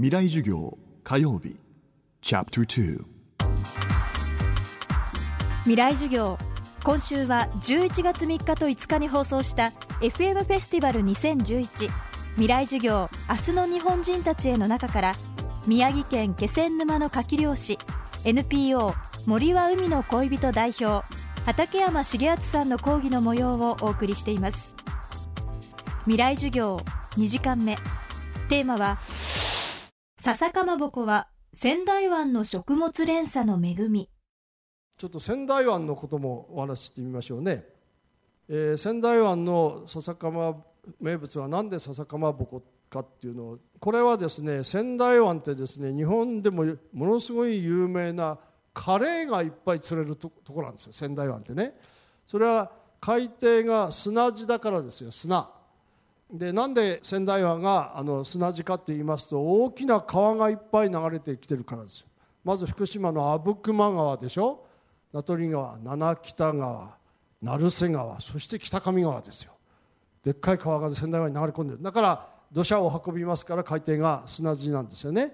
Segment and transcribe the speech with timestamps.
[0.00, 1.56] 未来授業火曜日。
[2.20, 3.04] チャプター
[5.64, 6.38] 未来授業
[6.84, 11.90] 今週は11月3日と5日に放送した FM フェスティバル2011
[12.34, 15.14] 未来授業明日の日本人たちへの中から
[15.66, 17.76] 宮城県気仙沼の牡蠣漁師
[18.24, 18.94] NPO
[19.26, 21.04] 森は海の恋人代表
[21.44, 24.72] 畠山重敦さんの講義の模様をお送りしています。
[26.02, 26.76] 未来授業
[27.16, 27.76] 2時間目。
[28.48, 28.98] テーマは
[30.20, 34.10] 笹かまぼこは仙台湾の食物連鎖の恵み。
[34.96, 37.64] ちょっと仙台湾のこともお話ししてみましょうね、
[38.48, 40.56] えー、仙台湾の笹かま
[41.00, 43.58] 名物は何で笹かまぼこかっていうのを。
[43.78, 48.40] これはですね仙台湾ってですね日本でもものすごい有名な
[48.74, 50.92] カレーがいっぱい釣れるところなんですよ。
[50.92, 51.78] 仙台湾ってね。
[52.26, 55.48] それは海底が砂地だからですよ砂。
[56.30, 62.06] でなんで仙台湾があの砂地かって言いますと大きな川がいっぱい流れてきてるからですよ。
[62.44, 64.64] まず福島の阿武隈川でしょ。
[65.12, 66.96] 名取川七北川
[67.40, 69.52] 成瀬川そして北上川ですよ。
[70.22, 71.82] でっかい川が仙台湾に流れ込んでる。
[71.82, 75.32] だから土砂を運びますから海底が砂地なんですよね。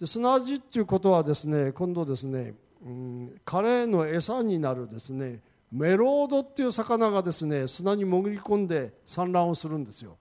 [0.00, 10.16] で砂地っていうことはですね今度ですね、うん、カレーの餌になるですねメロードっていう魚がですね砂に潜り込んで産卵をするんですよ。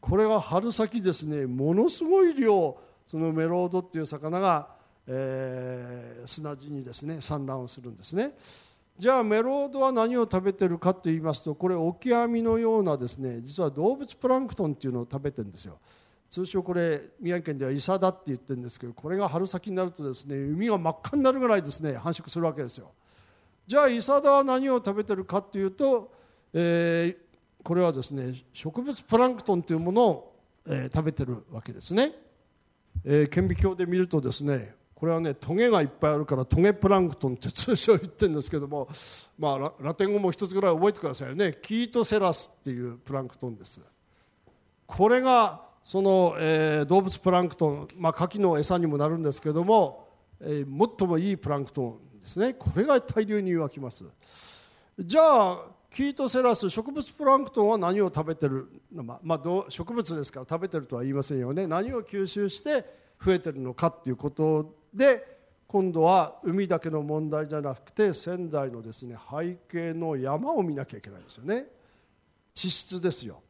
[0.00, 1.46] これは春先ですね。
[1.46, 4.68] ものすごい量そのメロードっていう魚が、
[5.06, 8.34] えー、砂地にですね産卵をするんですね。
[8.98, 15.78] じゃあメロードは何を食べてるかと言いますとこれオキアミのようなですね実は動物プランクトンっていうのを食べてるんですよ。
[16.30, 22.90] 通称これ宮城県ではイサダって言ってるんですけどこれが春先になるとですね海が真っ赤になるぐらいですね繁殖するわけですよ。
[23.66, 26.12] じゃあイサダは何を食べてるかっていうと、
[26.52, 27.27] えー、
[27.68, 32.12] これはですね植物プランクトンというものを、えー、食べてるわけですね、
[33.04, 38.88] えー、顕微鏡で見るとですねこれはねトゲがいっぱいあるからトゲプランクトンって通称言ってるんですけども、
[39.38, 41.58] まあ、ラテン語も一つぐらい覚えてくださいね。
[41.60, 43.82] キートセラスっていうプランクトンです。
[44.86, 50.08] これがその、えー、動物プランクトン、まあ、牡蠣の餌にもなるんですけども、
[50.40, 52.54] えー、最もいいプランクトンですね。
[52.54, 54.06] これが大量に湧きます。
[54.98, 61.66] じゃあキートセラス植物プランクトンは何を食べてる、まあ、まあ、植物ですから食べてるとは言いませんよね。
[61.66, 62.84] 何を吸収して
[63.20, 71.66] 増えてるのかっていうことで今度は海だけの問題じゃなくて仙台のですね背景の山を見なきゃいけないんですよね。
[72.54, 73.42] 地質ですよ。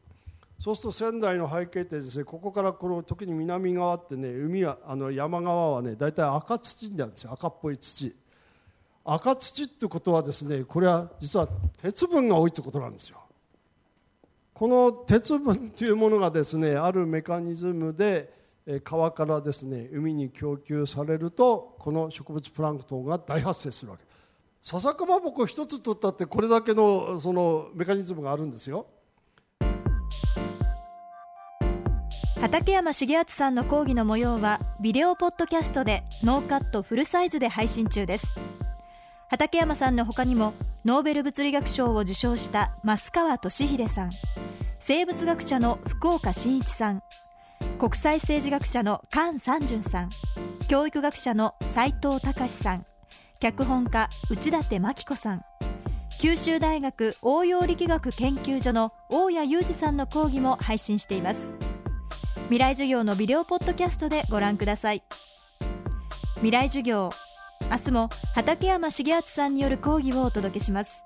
[0.59, 7.31] そうすると仙台の背景ってですねここからこの時に南側ってね海はあの山側はね大体赤土になるんですよ。
[7.33, 8.15] 赤っぽい土。
[9.03, 11.47] 赤土ってことはですねこれは実は
[11.81, 13.19] 鉄分が多いってことなんですよ。
[14.53, 18.33] この鉄分というものがですねあるメカニズムで
[18.83, 24.03] 川からですね海に供給されるとこの植物プランクトンが大発生するわけ。
[24.61, 28.85] 笹かまぼこ一つ取ったってこれだけのそのメカニズムがあるんですよ。
[32.41, 38.33] 畠山重篤さんの講義の模様はビデオポッドキャストでノーカットフルサイズで配信中です。
[39.29, 40.53] 畠山さんの他にも
[40.85, 44.11] ノーベル物理学賞を受賞した増川俊秀さん
[44.79, 47.03] 生物学者の福岡伸一さん
[47.77, 50.09] 国際政治学者の菅三淳さん
[50.67, 52.85] 教育学者の斉藤隆さん
[53.39, 55.41] 脚本家内館真紀子さん
[56.19, 61.53] 九州大学応用力学研究所の大谷裕二さんの講義も配信しています。
[62.47, 65.03] 未来授業のビデオポッドキャストでご覧ください。
[66.35, 67.11] 未来授業
[67.69, 71.05] 明日も畠山重敦さんによる講義をお届けします。